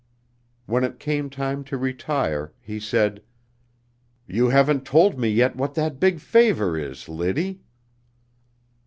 When 0.65 0.83
it 0.83 0.97
came 0.97 1.29
time 1.29 1.63
to 1.65 1.77
retire, 1.77 2.53
he 2.59 2.79
said: 2.79 3.21
"You 4.25 4.49
haven't 4.49 4.83
told 4.83 5.19
me 5.19 5.29
yet 5.29 5.55
what 5.55 5.75
that 5.75 5.99
big 5.99 6.19
favor 6.19 6.75
is, 6.75 7.07
Liddy!" 7.07 7.61